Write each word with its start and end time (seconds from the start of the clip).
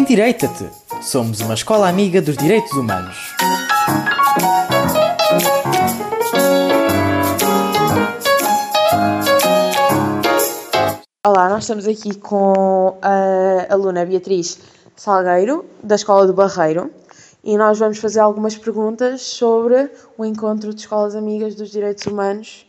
Endireita-te! 0.00 0.66
Somos 1.02 1.40
uma 1.40 1.52
escola 1.52 1.86
amiga 1.86 2.22
dos 2.22 2.34
direitos 2.34 2.72
humanos. 2.72 3.14
Olá, 11.26 11.50
nós 11.50 11.64
estamos 11.64 11.86
aqui 11.86 12.14
com 12.14 12.96
a 13.02 13.66
aluna 13.70 14.06
Beatriz 14.06 14.58
Salgueiro, 14.96 15.66
da 15.82 15.96
Escola 15.96 16.26
do 16.26 16.32
Barreiro, 16.32 16.90
e 17.44 17.58
nós 17.58 17.78
vamos 17.78 17.98
fazer 17.98 18.20
algumas 18.20 18.56
perguntas 18.56 19.20
sobre 19.20 19.90
o 20.16 20.24
encontro 20.24 20.72
de 20.72 20.80
escolas 20.80 21.14
amigas 21.14 21.54
dos 21.54 21.70
direitos 21.70 22.06
humanos. 22.06 22.66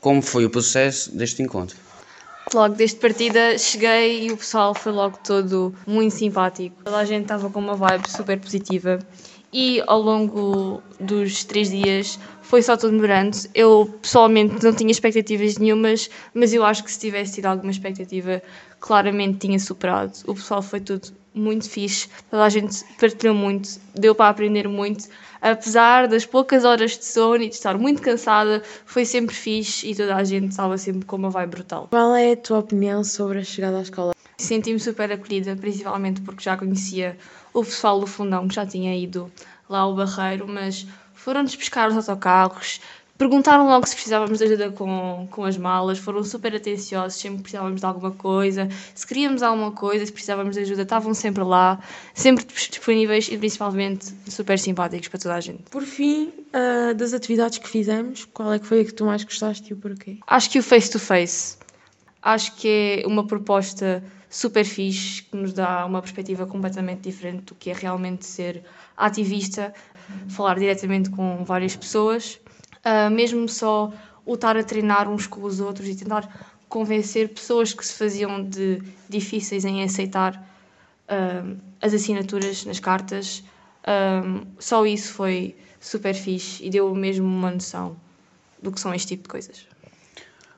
Como 0.00 0.22
foi 0.22 0.44
o 0.44 0.50
processo 0.50 1.10
deste 1.16 1.42
encontro? 1.42 1.83
Logo 2.52 2.74
desde 2.76 2.96
partida 3.00 3.58
cheguei 3.58 4.26
e 4.26 4.32
o 4.32 4.36
pessoal 4.36 4.74
foi 4.74 4.92
logo 4.92 5.18
todo 5.18 5.74
muito 5.86 6.14
simpático. 6.14 6.82
Toda 6.84 6.98
a 6.98 7.04
gente 7.04 7.22
estava 7.22 7.50
com 7.50 7.58
uma 7.58 7.74
vibe 7.74 8.08
super 8.08 8.38
positiva 8.40 8.98
e 9.54 9.80
ao 9.86 10.02
longo 10.02 10.82
dos 10.98 11.44
três 11.44 11.70
dias 11.70 12.18
foi 12.42 12.60
só 12.60 12.76
tudo 12.76 12.92
melhorando. 12.92 13.36
Eu 13.54 13.88
pessoalmente 14.02 14.62
não 14.64 14.74
tinha 14.74 14.90
expectativas 14.90 15.56
nenhumas, 15.58 16.10
mas 16.34 16.52
eu 16.52 16.64
acho 16.64 16.82
que 16.82 16.90
se 16.90 16.98
tivesse 16.98 17.34
tido 17.34 17.46
alguma 17.46 17.70
expectativa, 17.70 18.42
claramente 18.80 19.38
tinha 19.38 19.58
superado. 19.60 20.12
O 20.26 20.34
pessoal 20.34 20.60
foi 20.60 20.80
tudo 20.80 21.08
muito 21.32 21.70
fixe, 21.70 22.08
toda 22.28 22.44
a 22.44 22.48
gente 22.48 22.84
partilhou 22.98 23.34
muito, 23.34 23.68
deu 23.94 24.12
para 24.14 24.28
aprender 24.28 24.68
muito. 24.68 25.08
Apesar 25.40 26.08
das 26.08 26.26
poucas 26.26 26.64
horas 26.64 26.98
de 26.98 27.04
sono 27.04 27.42
e 27.44 27.48
de 27.48 27.54
estar 27.54 27.78
muito 27.78 28.02
cansada, 28.02 28.62
foi 28.84 29.04
sempre 29.04 29.34
fixe 29.34 29.88
e 29.88 29.94
toda 29.94 30.16
a 30.16 30.24
gente 30.24 30.50
estava 30.50 30.76
sempre 30.78 31.04
com 31.04 31.16
uma 31.16 31.30
vibe 31.30 31.50
brutal. 31.50 31.88
Qual 31.90 32.14
é 32.14 32.32
a 32.32 32.36
tua 32.36 32.58
opinião 32.58 33.04
sobre 33.04 33.38
a 33.38 33.44
chegada 33.44 33.78
à 33.78 33.82
escola? 33.82 34.14
Senti-me 34.36 34.80
super 34.80 35.10
acolhida, 35.12 35.56
principalmente 35.56 36.20
porque 36.20 36.42
já 36.42 36.56
conhecia 36.56 37.16
o 37.52 37.64
pessoal 37.64 38.00
do 38.00 38.06
fundão 38.06 38.48
que 38.48 38.54
já 38.54 38.66
tinha 38.66 38.96
ido 38.96 39.30
lá 39.68 39.80
ao 39.80 39.94
Barreiro, 39.94 40.46
mas 40.48 40.86
foram-nos 41.14 41.54
buscar 41.54 41.88
os 41.88 41.96
autocarros, 41.96 42.80
perguntaram 43.16 43.66
logo 43.66 43.86
se 43.86 43.94
precisávamos 43.94 44.38
de 44.38 44.44
ajuda 44.44 44.70
com, 44.70 45.26
com 45.30 45.44
as 45.44 45.56
malas, 45.56 45.98
foram 45.98 46.22
super 46.24 46.54
atenciosos, 46.54 47.18
sempre 47.18 47.42
precisávamos 47.42 47.80
de 47.80 47.86
alguma 47.86 48.10
coisa, 48.10 48.68
se 48.94 49.06
queríamos 49.06 49.42
alguma 49.42 49.72
coisa, 49.72 50.04
se 50.04 50.12
precisávamos 50.12 50.54
de 50.54 50.62
ajuda, 50.62 50.82
estavam 50.82 51.14
sempre 51.14 51.42
lá, 51.42 51.78
sempre 52.12 52.44
disponíveis 52.44 53.28
e 53.28 53.38
principalmente 53.38 54.12
super 54.28 54.58
simpáticos 54.58 55.08
para 55.08 55.20
toda 55.20 55.34
a 55.36 55.40
gente. 55.40 55.62
Por 55.70 55.82
fim, 55.82 56.32
uh, 56.52 56.94
das 56.94 57.12
atividades 57.12 57.58
que 57.58 57.68
fizemos, 57.68 58.24
qual 58.26 58.52
é 58.52 58.58
que 58.58 58.66
foi 58.66 58.80
a 58.80 58.84
que 58.84 58.92
tu 58.92 59.04
mais 59.04 59.22
gostaste 59.24 59.70
e 59.70 59.74
o 59.74 59.76
porquê? 59.76 60.18
Acho 60.26 60.50
que 60.50 60.58
o 60.58 60.62
face-to-face. 60.62 61.56
-face. 61.56 61.64
Acho 62.24 62.56
que 62.56 63.02
é 63.04 63.06
uma 63.06 63.26
proposta 63.26 64.02
super 64.30 64.64
fixe, 64.64 65.24
que 65.24 65.36
nos 65.36 65.52
dá 65.52 65.84
uma 65.84 66.00
perspectiva 66.00 66.46
completamente 66.46 67.02
diferente 67.02 67.42
do 67.44 67.54
que 67.54 67.68
é 67.68 67.74
realmente 67.74 68.24
ser 68.24 68.64
ativista, 68.96 69.74
falar 70.30 70.58
diretamente 70.58 71.10
com 71.10 71.44
várias 71.44 71.76
pessoas, 71.76 72.40
uh, 72.78 73.10
mesmo 73.10 73.46
só 73.46 73.92
o 74.24 74.34
estar 74.36 74.56
a 74.56 74.64
treinar 74.64 75.06
uns 75.06 75.26
com 75.26 75.42
os 75.42 75.60
outros 75.60 75.86
e 75.86 75.94
tentar 75.94 76.26
convencer 76.66 77.28
pessoas 77.28 77.74
que 77.74 77.84
se 77.84 77.92
faziam 77.92 78.42
de 78.42 78.80
difíceis 79.06 79.66
em 79.66 79.84
aceitar 79.84 80.34
uh, 80.34 81.60
as 81.82 81.92
assinaturas 81.92 82.64
nas 82.64 82.80
cartas. 82.80 83.44
Uh, 83.82 84.46
só 84.58 84.86
isso 84.86 85.12
foi 85.12 85.54
super 85.78 86.14
fixe 86.14 86.64
e 86.64 86.70
deu 86.70 86.94
mesmo 86.94 87.26
uma 87.26 87.50
noção 87.50 87.94
do 88.62 88.72
que 88.72 88.80
são 88.80 88.94
este 88.94 89.08
tipo 89.08 89.24
de 89.24 89.28
coisas. 89.28 89.73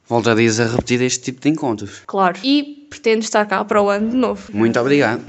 Voltarias 0.08 0.60
a 0.60 0.66
repetir 0.66 1.02
este 1.02 1.20
tipo 1.20 1.40
de 1.40 1.48
encontros? 1.48 2.02
Claro. 2.06 2.38
E 2.44 2.86
pretendo 2.88 3.22
estar 3.22 3.44
cá 3.46 3.64
para 3.64 3.82
o 3.82 3.88
ano 3.88 4.10
de 4.10 4.16
novo. 4.16 4.42
Muito 4.52 4.78
obrigado. 4.78 5.22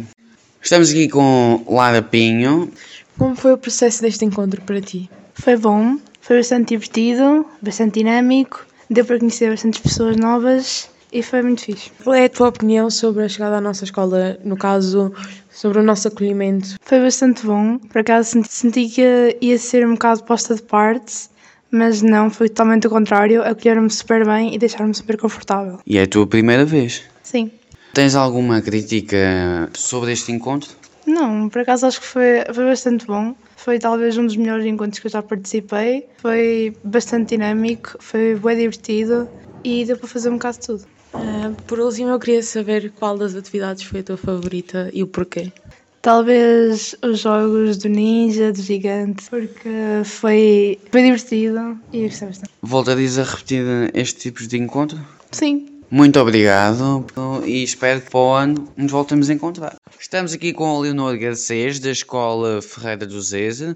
Estamos 0.62 0.92
aqui 0.92 1.08
com 1.08 1.64
Lara 1.68 2.02
Pinho. 2.02 2.72
Como 3.18 3.36
foi 3.36 3.54
o 3.54 3.58
processo 3.58 4.02
deste 4.02 4.24
encontro 4.24 4.62
para 4.62 4.80
ti? 4.80 5.10
Foi 5.34 5.58
bom, 5.58 5.98
foi 6.22 6.38
bastante 6.38 6.70
divertido, 6.70 7.46
bastante 7.62 8.00
dinâmico, 8.00 8.66
deu 8.90 9.04
para 9.06 9.18
conhecer 9.18 9.50
bastantes 9.50 9.80
pessoas 9.80 10.16
novas 10.18 10.90
e 11.12 11.24
foi 11.24 11.42
muito 11.42 11.62
fixe. 11.62 11.92
Qual 12.04 12.14
é 12.14 12.26
a 12.26 12.30
tua 12.30 12.50
opinião 12.50 12.90
sobre 12.92 13.24
a 13.24 13.30
chegada 13.30 13.58
à 13.58 13.62
nossa 13.62 13.84
escola, 13.86 14.38
no 14.44 14.58
caso, 14.58 15.14
sobre 15.50 15.80
o 15.80 15.84
nosso 15.84 16.08
acolhimento? 16.08 16.76
Foi 16.82 17.00
bastante 17.00 17.46
bom, 17.46 17.80
por 17.80 18.00
acaso 18.00 18.30
senti, 18.32 18.52
senti 18.52 18.90
que 18.90 19.38
ia 19.42 19.58
ser 19.58 19.88
um 19.88 19.94
bocado 19.94 20.24
posta 20.24 20.54
de 20.54 20.62
parte, 20.62 21.30
mas 21.72 22.02
não, 22.02 22.30
foi 22.30 22.50
totalmente 22.50 22.88
o 22.88 22.90
contrário, 22.90 23.44
acolheram-me 23.44 23.90
super 23.90 24.26
bem 24.26 24.54
e 24.54 24.58
deixaram-me 24.58 24.94
super 24.94 25.18
confortável. 25.18 25.80
E 25.86 25.98
é 25.98 26.04
a 26.04 26.08
tua 26.08 26.26
primeira 26.26 26.66
vez? 26.66 27.04
Sim. 27.24 27.52
Tens 27.94 28.16
alguma 28.16 28.62
crítica 28.62 29.70
sobre 29.74 30.12
este 30.12 30.32
encontro? 30.32 30.70
Não, 31.06 31.50
por 31.50 31.62
acaso 31.62 31.86
acho 31.88 32.02
que 32.02 32.06
foi, 32.06 32.44
foi 32.54 32.66
bastante 32.66 33.06
bom. 33.06 33.34
Foi 33.56 33.80
talvez 33.80 34.18
um 34.18 34.26
dos 34.26 34.36
melhores 34.36 34.66
encontros 34.66 35.00
que 35.00 35.08
eu 35.08 35.12
já 35.12 35.22
participei. 35.22 36.06
Foi 36.18 36.76
bastante 36.84 37.36
dinâmico, 37.36 37.96
foi 38.00 38.36
bem 38.36 38.58
divertido 38.58 39.28
e 39.64 39.86
deu 39.86 39.98
para 39.98 40.08
fazer 40.08 40.30
um 40.30 40.34
bocado 40.34 40.60
de 40.60 40.68
tudo. 40.68 40.86
Uh, 41.14 41.56
por 41.64 41.80
último, 41.80 42.10
eu 42.10 42.20
queria 42.20 42.44
saber 42.44 42.92
qual 42.92 43.18
das 43.18 43.36
atividades 43.36 43.84
foi 43.84 44.02
a 44.02 44.04
tua 44.04 44.18
favorita 44.18 44.90
e 44.94 45.02
o 45.02 45.08
porquê. 45.08 45.52
Talvez 46.08 46.96
os 47.04 47.20
jogos 47.20 47.76
do 47.80 47.90
Ninja, 47.90 48.54
do 48.54 48.62
Gigante, 48.62 49.30
porque 49.30 49.70
foi, 50.06 50.80
foi 50.90 51.02
divertido 51.02 51.78
e 51.92 52.04
gostei 52.04 52.30
bastante. 52.30 52.50
Voltarias 52.62 53.20
a 53.20 53.24
repetir 53.24 53.92
este 53.94 54.18
tipo 54.22 54.48
de 54.48 54.58
encontro? 54.58 54.98
Sim. 55.34 55.77
Muito 55.90 56.20
obrigado 56.20 57.06
e 57.46 57.64
espero 57.64 58.02
que 58.02 58.12
para 58.12 58.20
o 58.20 58.34
ano 58.34 58.74
nos 58.76 58.92
voltemos 58.92 59.30
a 59.30 59.34
encontrar. 59.34 59.78
Estamos 59.98 60.34
aqui 60.34 60.52
com 60.52 60.66
a 60.66 60.80
Leonor 60.82 61.18
Garcês, 61.18 61.80
da 61.80 61.90
Escola 61.90 62.62
Ferreira 62.62 63.06
do 63.06 63.22
Zeze. 63.22 63.74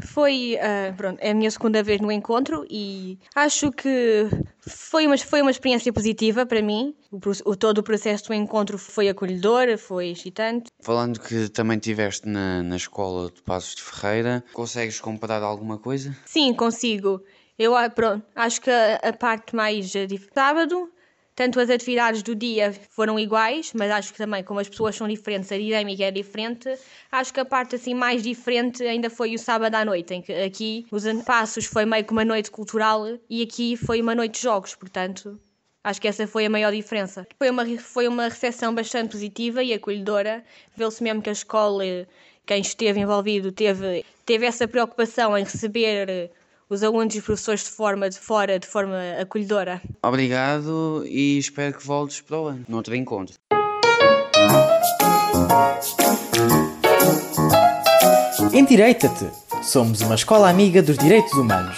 Foi, 0.00 0.56
uh, 0.56 0.94
pronto, 0.96 1.20
é 1.20 1.30
a 1.30 1.34
minha 1.34 1.50
segunda 1.50 1.84
vez 1.84 2.00
no 2.00 2.10
encontro 2.10 2.66
e 2.68 3.16
acho 3.32 3.70
que 3.70 4.28
foi 4.60 5.06
uma, 5.06 5.16
foi 5.16 5.40
uma 5.40 5.52
experiência 5.52 5.92
positiva 5.92 6.44
para 6.44 6.60
mim. 6.60 6.92
O, 7.12 7.50
o, 7.50 7.56
todo 7.56 7.78
o 7.78 7.82
processo 7.82 8.26
do 8.26 8.34
encontro 8.34 8.76
foi 8.76 9.08
acolhedor, 9.08 9.78
foi 9.78 10.08
excitante. 10.08 10.66
Falando 10.82 11.20
que 11.20 11.48
também 11.48 11.76
estiveste 11.76 12.28
na, 12.28 12.60
na 12.64 12.74
Escola 12.74 13.30
de 13.30 13.40
Passos 13.42 13.76
de 13.76 13.82
Ferreira, 13.82 14.42
consegues 14.52 15.00
comparar 15.00 15.44
alguma 15.44 15.78
coisa? 15.78 16.16
Sim, 16.26 16.52
consigo. 16.52 17.22
Eu 17.56 17.76
ah, 17.76 17.88
pronto, 17.88 18.26
acho 18.34 18.60
que 18.60 18.68
a, 18.68 18.96
a 18.96 19.12
parte 19.12 19.54
mais 19.54 19.90
de 19.90 20.20
sábado 20.34 20.90
tanto 21.36 21.60
as 21.60 21.68
atividades 21.68 22.22
do 22.22 22.34
dia 22.34 22.72
foram 22.88 23.20
iguais, 23.20 23.72
mas 23.74 23.90
acho 23.90 24.10
que 24.10 24.16
também, 24.16 24.42
como 24.42 24.58
as 24.58 24.68
pessoas 24.70 24.96
são 24.96 25.06
diferentes, 25.06 25.52
a 25.52 25.58
dinâmica 25.58 26.04
é 26.04 26.10
diferente. 26.10 26.74
Acho 27.12 27.32
que 27.32 27.38
a 27.38 27.44
parte 27.44 27.76
assim 27.76 27.92
mais 27.92 28.22
diferente 28.22 28.82
ainda 28.82 29.10
foi 29.10 29.34
o 29.34 29.38
sábado 29.38 29.74
à 29.74 29.84
noite, 29.84 30.14
em 30.14 30.22
que 30.22 30.32
aqui 30.32 30.86
os 30.90 31.04
passos 31.24 31.66
foi 31.66 31.84
meio 31.84 32.02
que 32.04 32.12
uma 32.12 32.24
noite 32.24 32.50
cultural 32.50 33.04
e 33.28 33.42
aqui 33.42 33.76
foi 33.76 34.00
uma 34.00 34.14
noite 34.14 34.36
de 34.36 34.42
jogos, 34.42 34.74
portanto. 34.74 35.38
Acho 35.84 36.00
que 36.00 36.08
essa 36.08 36.26
foi 36.26 36.46
a 36.46 36.50
maior 36.50 36.72
diferença. 36.72 37.26
Foi 37.38 37.50
uma, 37.50 37.64
foi 37.78 38.08
uma 38.08 38.24
recepção 38.24 38.74
bastante 38.74 39.10
positiva 39.12 39.62
e 39.62 39.74
acolhedora. 39.74 40.42
Vê-se 40.74 41.02
mesmo 41.02 41.20
que 41.20 41.28
a 41.28 41.32
escola, 41.32 41.84
quem 42.46 42.62
esteve 42.62 42.98
envolvido, 42.98 43.52
teve, 43.52 44.04
teve 44.24 44.46
essa 44.46 44.66
preocupação 44.66 45.36
em 45.36 45.44
receber 45.44 46.32
os 46.68 46.82
alunos 46.82 47.14
e 47.14 47.18
os 47.18 47.24
professores 47.24 47.64
de 47.64 47.70
forma 47.70 48.08
de 48.10 48.18
fora, 48.18 48.58
de 48.58 48.66
forma 48.66 48.96
acolhedora. 49.20 49.80
Obrigado 50.02 51.04
e 51.06 51.38
espero 51.38 51.76
que 51.76 51.86
voltes 51.86 52.20
para 52.20 52.38
o 52.38 52.46
ano, 52.46 52.64
noutro 52.68 52.94
encontro. 52.94 53.34
Endireita-te! 58.52 59.30
Somos 59.62 60.00
uma 60.00 60.14
escola 60.14 60.48
amiga 60.48 60.82
dos 60.82 60.96
direitos 60.96 61.32
humanos. 61.32 61.76